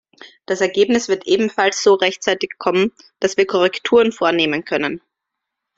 Das 0.47 0.61
Ergebnis 0.61 1.09
wird 1.09 1.27
ebenfalls 1.27 1.83
so 1.83 1.93
rechtzeitig 1.93 2.53
kommen, 2.57 2.91
dass 3.19 3.37
wir 3.37 3.45
Korrekturen 3.45 4.11
vornehmen 4.11 4.65
können. 4.65 4.99